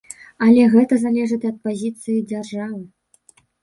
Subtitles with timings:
[0.45, 2.85] Але гэта залежыць ад пазіцыі дзяржавы.